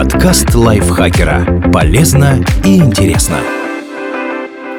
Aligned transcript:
Подкаст 0.00 0.54
лайфхакера. 0.54 1.70
Полезно 1.74 2.42
и 2.64 2.78
интересно. 2.78 3.36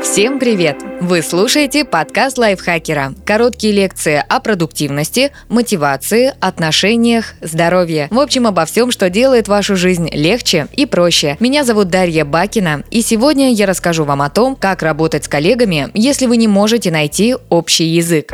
Всем 0.02 0.40
привет! 0.40 0.78
Вы 1.00 1.22
слушаете 1.22 1.86
подкаст 1.86 2.40
лайфхакера. 2.40 3.14
Короткие 3.24 3.72
лекции 3.72 4.24
о 4.28 4.40
продуктивности, 4.40 5.32
мотивации, 5.48 6.34
отношениях, 6.40 7.36
здоровье. 7.40 8.08
В 8.10 8.20
общем, 8.20 8.48
обо 8.48 8.66
всем, 8.66 8.90
что 8.90 9.12
делает 9.12 9.48
вашу 9.48 9.76
жизнь 9.76 10.10
легче 10.12 10.66
и 10.74 10.88
проще. 10.88 11.38
Меня 11.40 11.66
зовут 11.66 11.90
Дарья 11.90 12.26
Бакина, 12.26 12.84
и 12.90 13.04
сегодня 13.04 13.54
я 13.54 13.68
расскажу 13.68 14.06
вам 14.06 14.24
о 14.24 14.32
том, 14.32 14.56
как 14.56 14.82
работать 14.82 15.26
с 15.26 15.28
коллегами, 15.28 15.90
если 15.94 16.26
вы 16.26 16.38
не 16.38 16.48
можете 16.48 16.90
найти 16.90 17.36
общий 17.50 17.86
язык. 17.86 18.34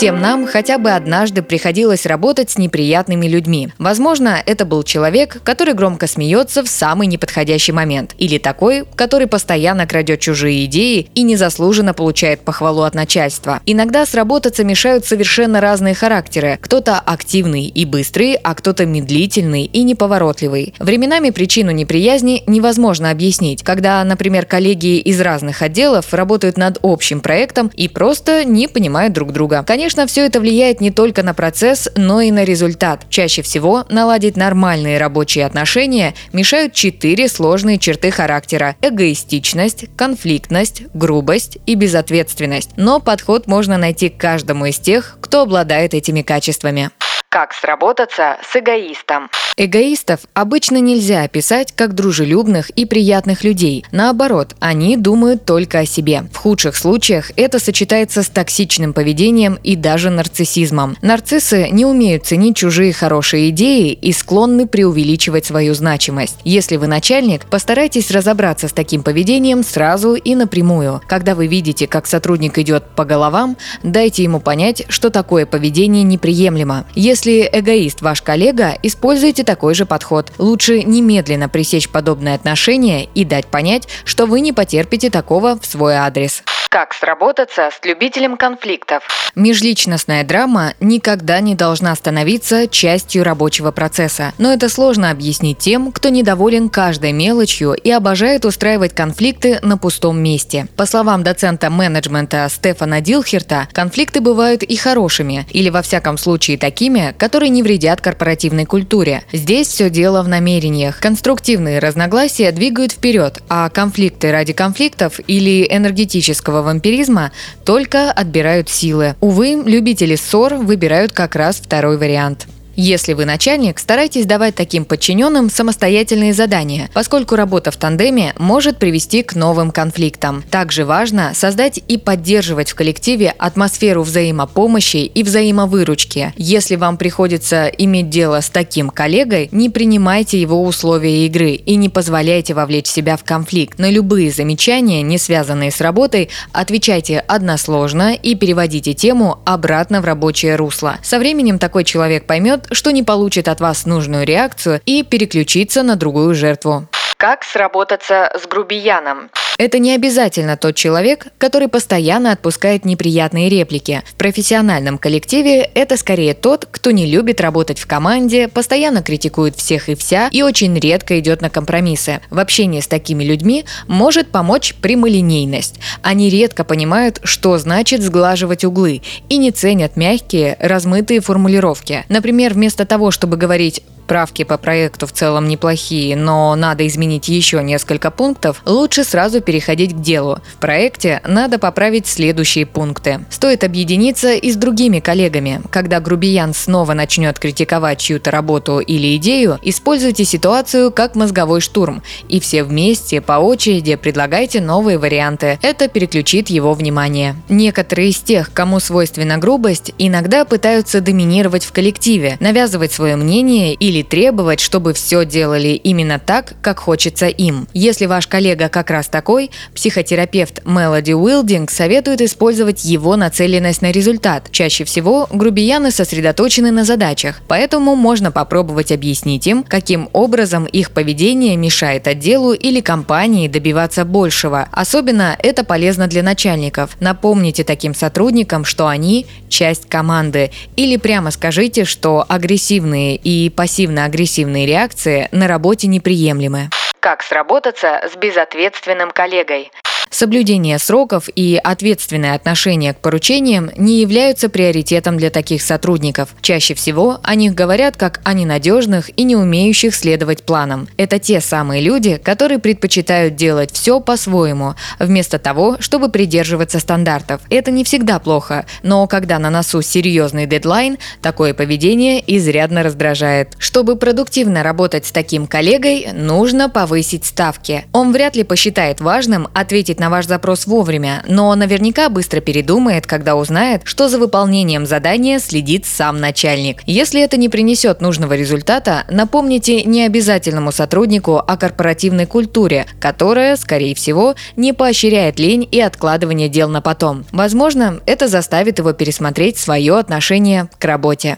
Всем 0.00 0.18
нам 0.18 0.46
хотя 0.46 0.78
бы 0.78 0.92
однажды 0.92 1.42
приходилось 1.42 2.06
работать 2.06 2.48
с 2.48 2.56
неприятными 2.56 3.26
людьми. 3.26 3.68
Возможно, 3.76 4.42
это 4.46 4.64
был 4.64 4.82
человек, 4.82 5.42
который 5.44 5.74
громко 5.74 6.06
смеется 6.06 6.62
в 6.64 6.68
самый 6.70 7.06
неподходящий 7.06 7.72
момент. 7.72 8.14
Или 8.16 8.38
такой, 8.38 8.86
который 8.96 9.26
постоянно 9.26 9.86
крадет 9.86 10.20
чужие 10.20 10.64
идеи 10.64 11.10
и 11.14 11.22
незаслуженно 11.22 11.92
получает 11.92 12.40
похвалу 12.40 12.80
от 12.84 12.94
начальства. 12.94 13.60
Иногда 13.66 14.06
сработаться 14.06 14.64
мешают 14.64 15.04
совершенно 15.04 15.60
разные 15.60 15.92
характеры. 15.92 16.58
Кто-то 16.62 16.98
активный 16.98 17.66
и 17.66 17.84
быстрый, 17.84 18.36
а 18.36 18.54
кто-то 18.54 18.86
медлительный 18.86 19.66
и 19.66 19.82
неповоротливый. 19.82 20.72
Временами 20.78 21.28
причину 21.28 21.72
неприязни 21.72 22.42
невозможно 22.46 23.10
объяснить, 23.10 23.62
когда, 23.62 24.02
например, 24.04 24.46
коллеги 24.46 24.96
из 24.96 25.20
разных 25.20 25.60
отделов 25.60 26.14
работают 26.14 26.56
над 26.56 26.78
общим 26.80 27.20
проектом 27.20 27.70
и 27.74 27.86
просто 27.86 28.46
не 28.46 28.66
понимают 28.66 29.12
друг 29.12 29.34
друга. 29.34 29.62
Конечно, 29.62 29.89
Конечно, 29.90 30.06
все 30.06 30.26
это 30.26 30.38
влияет 30.38 30.80
не 30.80 30.92
только 30.92 31.24
на 31.24 31.34
процесс, 31.34 31.88
но 31.96 32.20
и 32.20 32.30
на 32.30 32.44
результат. 32.44 33.06
Чаще 33.10 33.42
всего 33.42 33.84
наладить 33.88 34.36
нормальные 34.36 34.98
рабочие 34.98 35.44
отношения 35.44 36.14
мешают 36.32 36.74
четыре 36.74 37.26
сложные 37.26 37.76
черты 37.76 38.12
характера– 38.12 38.76
эгоистичность, 38.82 39.86
конфликтность, 39.96 40.82
грубость 40.94 41.58
и 41.66 41.74
безответственность. 41.74 42.70
Но 42.76 43.00
подход 43.00 43.48
можно 43.48 43.78
найти 43.78 44.10
к 44.10 44.16
каждому 44.16 44.66
из 44.66 44.78
тех, 44.78 45.18
кто 45.20 45.42
обладает 45.42 45.92
этими 45.92 46.22
качествами. 46.22 46.90
Как 47.32 47.52
сработаться 47.52 48.38
с 48.42 48.56
эгоистом? 48.56 49.30
Эгоистов 49.56 50.22
обычно 50.34 50.78
нельзя 50.78 51.22
описать 51.22 51.70
как 51.70 51.94
дружелюбных 51.94 52.70
и 52.70 52.86
приятных 52.86 53.44
людей. 53.44 53.84
Наоборот, 53.92 54.56
они 54.58 54.96
думают 54.96 55.44
только 55.44 55.80
о 55.80 55.86
себе. 55.86 56.24
В 56.32 56.36
худших 56.38 56.74
случаях 56.74 57.30
это 57.36 57.60
сочетается 57.60 58.24
с 58.24 58.28
токсичным 58.28 58.92
поведением 58.92 59.60
и 59.62 59.76
даже 59.76 60.10
нарциссизмом. 60.10 60.96
Нарциссы 61.02 61.68
не 61.70 61.84
умеют 61.84 62.26
ценить 62.26 62.56
чужие 62.56 62.92
хорошие 62.92 63.50
идеи 63.50 63.92
и 63.92 64.12
склонны 64.12 64.66
преувеличивать 64.66 65.46
свою 65.46 65.74
значимость. 65.74 66.38
Если 66.42 66.78
вы 66.78 66.88
начальник, 66.88 67.46
постарайтесь 67.46 68.10
разобраться 68.10 68.66
с 68.66 68.72
таким 68.72 69.04
поведением 69.04 69.62
сразу 69.62 70.14
и 70.14 70.34
напрямую. 70.34 71.00
Когда 71.06 71.36
вы 71.36 71.46
видите, 71.46 71.86
как 71.86 72.08
сотрудник 72.08 72.58
идет 72.58 72.84
по 72.96 73.04
головам, 73.04 73.56
дайте 73.84 74.24
ему 74.24 74.40
понять, 74.40 74.84
что 74.88 75.10
такое 75.10 75.46
поведение 75.46 76.02
неприемлемо. 76.02 76.86
Если 76.94 77.19
если 77.20 77.50
эгоист 77.52 78.00
ваш 78.00 78.22
коллега, 78.22 78.78
используйте 78.82 79.44
такой 79.44 79.74
же 79.74 79.84
подход. 79.84 80.32
Лучше 80.38 80.82
немедленно 80.82 81.50
пресечь 81.50 81.90
подобные 81.90 82.34
отношения 82.34 83.04
и 83.14 83.26
дать 83.26 83.44
понять, 83.44 83.88
что 84.04 84.24
вы 84.24 84.40
не 84.40 84.54
потерпите 84.54 85.10
такого 85.10 85.58
в 85.60 85.66
свой 85.66 85.96
адрес. 85.96 86.42
Как 86.72 86.94
сработаться 86.94 87.68
с 87.72 87.84
любителем 87.84 88.36
конфликтов? 88.36 89.02
Межличностная 89.34 90.22
драма 90.22 90.74
никогда 90.78 91.40
не 91.40 91.56
должна 91.56 91.92
становиться 91.96 92.68
частью 92.68 93.24
рабочего 93.24 93.72
процесса. 93.72 94.32
Но 94.38 94.52
это 94.52 94.68
сложно 94.68 95.10
объяснить 95.10 95.58
тем, 95.58 95.90
кто 95.90 96.10
недоволен 96.10 96.68
каждой 96.68 97.10
мелочью 97.10 97.72
и 97.72 97.90
обожает 97.90 98.44
устраивать 98.44 98.94
конфликты 98.94 99.58
на 99.62 99.78
пустом 99.78 100.22
месте. 100.22 100.68
По 100.76 100.86
словам 100.86 101.24
доцента 101.24 101.70
менеджмента 101.70 102.46
Стефана 102.48 103.00
Дилхерта, 103.00 103.66
конфликты 103.72 104.20
бывают 104.20 104.62
и 104.62 104.76
хорошими, 104.76 105.46
или 105.50 105.70
во 105.70 105.82
всяком 105.82 106.18
случае 106.18 106.56
такими, 106.56 107.16
которые 107.18 107.48
не 107.48 107.64
вредят 107.64 108.00
корпоративной 108.00 108.64
культуре. 108.64 109.24
Здесь 109.32 109.66
все 109.66 109.90
дело 109.90 110.22
в 110.22 110.28
намерениях. 110.28 111.00
Конструктивные 111.00 111.80
разногласия 111.80 112.52
двигают 112.52 112.92
вперед, 112.92 113.42
а 113.48 113.68
конфликты 113.70 114.30
ради 114.30 114.52
конфликтов 114.52 115.18
или 115.26 115.66
энергетического 115.68 116.59
вампиризма 116.62 117.32
только 117.64 118.10
отбирают 118.10 118.68
силы. 118.68 119.14
Увы, 119.20 119.62
любители 119.64 120.16
ссор 120.16 120.54
выбирают 120.54 121.12
как 121.12 121.36
раз 121.36 121.56
второй 121.56 121.98
вариант. 121.98 122.46
Если 122.82 123.12
вы 123.12 123.26
начальник, 123.26 123.78
старайтесь 123.78 124.24
давать 124.24 124.54
таким 124.54 124.86
подчиненным 124.86 125.50
самостоятельные 125.50 126.32
задания, 126.32 126.88
поскольку 126.94 127.36
работа 127.36 127.70
в 127.70 127.76
тандеме 127.76 128.32
может 128.38 128.78
привести 128.78 129.22
к 129.22 129.34
новым 129.34 129.70
конфликтам. 129.70 130.42
Также 130.50 130.86
важно 130.86 131.32
создать 131.34 131.78
и 131.88 131.98
поддерживать 131.98 132.70
в 132.70 132.74
коллективе 132.74 133.34
атмосферу 133.36 134.02
взаимопомощи 134.02 134.96
и 134.96 135.22
взаимовыручки. 135.22 136.32
Если 136.38 136.76
вам 136.76 136.96
приходится 136.96 137.66
иметь 137.66 138.08
дело 138.08 138.40
с 138.40 138.48
таким 138.48 138.88
коллегой, 138.88 139.50
не 139.52 139.68
принимайте 139.68 140.40
его 140.40 140.64
условия 140.64 141.26
игры 141.26 141.50
и 141.50 141.76
не 141.76 141.90
позволяйте 141.90 142.54
вовлечь 142.54 142.86
себя 142.86 143.18
в 143.18 143.24
конфликт. 143.24 143.78
На 143.78 143.90
любые 143.90 144.30
замечания, 144.30 145.02
не 145.02 145.18
связанные 145.18 145.70
с 145.70 145.82
работой, 145.82 146.30
отвечайте 146.52 147.18
односложно 147.18 148.14
и 148.14 148.34
переводите 148.34 148.94
тему 148.94 149.40
обратно 149.44 150.00
в 150.00 150.06
рабочее 150.06 150.56
русло. 150.56 150.96
Со 151.02 151.18
временем 151.18 151.58
такой 151.58 151.84
человек 151.84 152.24
поймет, 152.24 152.68
что 152.72 152.90
не 152.90 153.02
получит 153.02 153.48
от 153.48 153.60
вас 153.60 153.86
нужную 153.86 154.24
реакцию 154.24 154.80
и 154.86 155.02
переключится 155.02 155.82
на 155.82 155.96
другую 155.96 156.34
жертву. 156.34 156.86
Как 157.16 157.44
сработаться 157.44 158.32
с 158.42 158.46
грубияном? 158.46 159.30
Это 159.60 159.78
не 159.78 159.94
обязательно 159.94 160.56
тот 160.56 160.74
человек, 160.74 161.26
который 161.36 161.68
постоянно 161.68 162.32
отпускает 162.32 162.86
неприятные 162.86 163.50
реплики. 163.50 164.02
В 164.06 164.14
профессиональном 164.14 164.96
коллективе 164.96 165.70
это 165.74 165.98
скорее 165.98 166.32
тот, 166.32 166.66
кто 166.70 166.92
не 166.92 167.04
любит 167.04 167.42
работать 167.42 167.78
в 167.78 167.86
команде, 167.86 168.48
постоянно 168.48 169.02
критикует 169.02 169.56
всех 169.56 169.90
и 169.90 169.94
вся 169.94 170.28
и 170.28 170.40
очень 170.40 170.78
редко 170.78 171.20
идет 171.20 171.42
на 171.42 171.50
компромиссы. 171.50 172.22
В 172.30 172.38
общении 172.38 172.80
с 172.80 172.88
такими 172.88 173.22
людьми 173.22 173.66
может 173.86 174.28
помочь 174.28 174.74
прямолинейность. 174.76 175.78
Они 176.00 176.30
редко 176.30 176.64
понимают, 176.64 177.20
что 177.24 177.58
значит 177.58 178.00
сглаживать 178.00 178.64
углы 178.64 179.02
и 179.28 179.36
не 179.36 179.50
ценят 179.50 179.94
мягкие, 179.94 180.56
размытые 180.58 181.20
формулировки. 181.20 182.06
Например, 182.08 182.54
вместо 182.54 182.86
того, 182.86 183.10
чтобы 183.10 183.36
говорить 183.36 183.82
правки 184.10 184.42
по 184.42 184.58
проекту 184.58 185.06
в 185.06 185.12
целом 185.12 185.46
неплохие, 185.46 186.16
но 186.16 186.56
надо 186.56 186.84
изменить 186.88 187.28
еще 187.28 187.62
несколько 187.62 188.10
пунктов, 188.10 188.60
лучше 188.66 189.04
сразу 189.04 189.40
переходить 189.50 189.94
к 189.94 190.00
делу. 190.00 190.38
В 190.54 190.60
проекте 190.60 191.20
надо 191.26 191.58
поправить 191.58 192.06
следующие 192.06 192.66
пункты. 192.66 193.24
Стоит 193.30 193.64
объединиться 193.64 194.34
и 194.34 194.52
с 194.52 194.54
другими 194.54 195.00
коллегами. 195.00 195.60
Когда 195.72 195.98
грубиян 195.98 196.54
снова 196.54 196.92
начнет 196.92 197.36
критиковать 197.40 197.98
чью-то 197.98 198.30
работу 198.30 198.78
или 198.78 199.16
идею, 199.16 199.58
используйте 199.64 200.24
ситуацию 200.24 200.92
как 200.92 201.16
мозговой 201.16 201.60
штурм, 201.60 202.00
и 202.28 202.38
все 202.38 202.62
вместе 202.62 203.20
по 203.20 203.32
очереди 203.32 203.96
предлагайте 203.96 204.60
новые 204.60 204.98
варианты. 204.98 205.58
Это 205.62 205.88
переключит 205.88 206.48
его 206.48 206.72
внимание. 206.72 207.34
Некоторые 207.48 208.10
из 208.10 208.18
тех, 208.18 208.52
кому 208.52 208.78
свойственна 208.78 209.38
грубость, 209.38 209.92
иногда 209.98 210.44
пытаются 210.44 211.00
доминировать 211.00 211.64
в 211.64 211.72
коллективе, 211.72 212.36
навязывать 212.38 212.92
свое 212.92 213.16
мнение 213.16 213.74
или 213.74 214.04
требовать, 214.04 214.60
чтобы 214.60 214.92
все 214.92 215.24
делали 215.24 215.70
именно 215.70 216.20
так, 216.20 216.54
как 216.62 216.78
хочется 216.78 217.26
им. 217.26 217.66
Если 217.74 218.06
ваш 218.06 218.28
коллега 218.28 218.68
как 218.68 218.90
раз 218.90 219.08
такой, 219.08 219.39
психотерапевт 219.74 220.60
Мелоди 220.66 221.12
Уилдинг 221.12 221.70
советует 221.70 222.20
использовать 222.20 222.84
его 222.84 223.16
нацеленность 223.16 223.82
на 223.82 223.90
результат. 223.90 224.50
Чаще 224.50 224.84
всего 224.84 225.26
грубияны 225.32 225.90
сосредоточены 225.90 226.70
на 226.70 226.84
задачах, 226.84 227.40
поэтому 227.48 227.96
можно 227.96 228.30
попробовать 228.30 228.92
объяснить 228.92 229.46
им, 229.46 229.62
каким 229.62 230.10
образом 230.12 230.66
их 230.66 230.90
поведение 230.90 231.56
мешает 231.56 232.06
отделу 232.06 232.52
или 232.52 232.80
компании 232.80 233.48
добиваться 233.48 234.04
большего. 234.04 234.68
Особенно 234.72 235.36
это 235.38 235.64
полезно 235.64 236.06
для 236.06 236.22
начальников. 236.22 236.96
Напомните 237.00 237.64
таким 237.64 237.94
сотрудникам, 237.94 238.64
что 238.64 238.88
они– 238.88 239.26
часть 239.48 239.88
команды, 239.88 240.50
или 240.76 240.96
прямо 240.96 241.30
скажите, 241.30 241.84
что 241.84 242.24
агрессивные 242.28 243.16
и 243.16 243.50
пассивно-агрессивные 243.50 244.66
реакции 244.66 245.28
на 245.32 245.48
работе 245.48 245.86
неприемлемы. 245.86 246.70
Как 247.00 247.22
сработаться 247.22 248.06
с 248.12 248.14
безответственным 248.14 249.10
коллегой? 249.10 249.72
Соблюдение 250.12 250.80
сроков 250.80 251.28
и 251.36 251.58
ответственное 251.62 252.34
отношение 252.34 252.94
к 252.94 252.98
поручениям 252.98 253.70
не 253.76 254.00
являются 254.00 254.48
приоритетом 254.48 255.16
для 255.16 255.30
таких 255.30 255.62
сотрудников. 255.62 256.30
Чаще 256.42 256.74
всего 256.74 257.20
о 257.22 257.36
них 257.36 257.54
говорят 257.54 257.96
как 257.96 258.20
о 258.24 258.32
ненадежных 258.32 259.16
и 259.16 259.22
не 259.22 259.36
умеющих 259.36 259.94
следовать 259.94 260.42
планам. 260.42 260.88
Это 260.96 261.20
те 261.20 261.40
самые 261.40 261.80
люди, 261.80 262.16
которые 262.16 262.58
предпочитают 262.58 263.36
делать 263.36 263.70
все 263.72 264.00
по-своему, 264.00 264.74
вместо 264.98 265.38
того, 265.38 265.76
чтобы 265.78 266.08
придерживаться 266.08 266.80
стандартов. 266.80 267.40
Это 267.48 267.70
не 267.70 267.84
всегда 267.84 268.18
плохо, 268.18 268.66
но 268.82 269.06
когда 269.06 269.38
на 269.38 269.48
носу 269.48 269.80
серьезный 269.80 270.46
дедлайн, 270.46 270.98
такое 271.22 271.54
поведение 271.54 272.20
изрядно 272.26 272.82
раздражает. 272.82 273.54
Чтобы 273.58 273.94
продуктивно 273.94 274.64
работать 274.64 275.06
с 275.06 275.12
таким 275.12 275.46
коллегой, 275.46 276.08
нужно 276.12 276.68
повысить 276.68 277.26
ставки. 277.26 277.84
Он 277.92 278.10
вряд 278.10 278.34
ли 278.34 278.42
посчитает 278.42 279.00
важным 279.00 279.46
ответить 279.54 279.99
на 280.00 280.08
ваш 280.08 280.26
запрос 280.26 280.66
вовремя, 280.66 281.22
но 281.28 281.54
наверняка 281.54 282.08
быстро 282.08 282.40
передумает, 282.40 283.06
когда 283.06 283.36
узнает, 283.36 283.82
что 283.84 284.08
за 284.08 284.18
выполнением 284.18 284.86
задания 284.86 285.38
следит 285.38 285.84
сам 285.84 286.18
начальник. 286.20 286.82
Если 286.86 287.20
это 287.22 287.36
не 287.36 287.50
принесет 287.50 288.00
нужного 288.00 288.32
результата, 288.32 289.04
напомните 289.10 289.84
необязательному 289.84 290.72
сотруднику 290.72 291.36
о 291.36 291.56
корпоративной 291.58 292.24
культуре, 292.24 292.86
которая, 292.98 293.56
скорее 293.56 293.94
всего, 293.94 294.34
не 294.56 294.72
поощряет 294.72 295.38
лень 295.38 295.68
и 295.70 295.80
откладывание 295.80 296.48
дел 296.48 296.70
на 296.70 296.80
потом. 296.80 297.26
Возможно, 297.30 298.00
это 298.06 298.26
заставит 298.26 298.78
его 298.78 298.94
пересмотреть 298.94 299.58
свое 299.58 299.98
отношение 299.98 300.70
к 300.78 300.84
работе. 300.86 301.36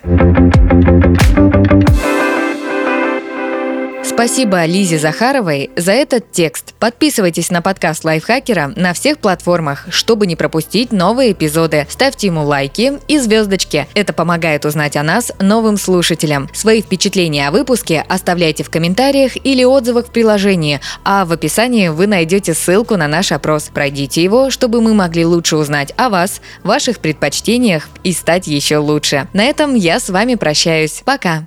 Спасибо 4.15 4.67
Лизе 4.67 4.99
Захаровой 4.99 5.71
за 5.75 5.93
этот 5.93 6.31
текст. 6.31 6.75
Подписывайтесь 6.79 7.51
на 7.51 7.63
подкаст 7.63 8.05
Лайфхакера 8.05 8.73
на 8.77 8.93
всех 8.93 9.19
платформах, 9.19 9.87
чтобы 9.91 10.27
не 10.27 10.37
пропустить 10.37 10.93
новые 10.93 11.33
эпизоды. 11.33 11.87
Ставьте 11.89 12.27
ему 12.27 12.45
лайки 12.45 13.01
и 13.09 13.19
звездочки. 13.19 13.89
Это 13.95 14.13
помогает 14.13 14.67
узнать 14.67 14.97
о 14.97 15.03
нас 15.03 15.33
новым 15.41 15.79
слушателям. 15.79 16.51
Свои 16.53 16.83
впечатления 16.83 17.49
о 17.49 17.51
выпуске 17.51 18.05
оставляйте 18.07 18.65
в 18.65 18.71
комментариях 18.71 19.33
или 19.45 19.65
отзывах 19.65 20.09
в 20.09 20.11
приложении, 20.11 20.81
а 21.05 21.25
в 21.25 21.33
описании 21.33 21.89
вы 21.89 22.07
найдете 22.07 22.53
ссылку 22.53 22.97
на 22.97 23.09
наш 23.09 23.33
опрос. 23.33 23.71
Пройдите 23.73 24.23
его, 24.23 24.51
чтобы 24.51 24.83
мы 24.83 24.93
могли 24.93 25.25
лучше 25.25 25.57
узнать 25.57 25.95
о 25.97 26.11
вас, 26.11 26.43
ваших 26.63 26.99
предпочтениях 26.99 27.89
и 28.05 28.13
стать 28.13 28.47
еще 28.47 28.77
лучше. 28.77 29.27
На 29.33 29.45
этом 29.45 29.75
я 29.75 29.99
с 29.99 30.11
вами 30.11 30.35
прощаюсь. 30.35 31.03
Пока! 31.05 31.47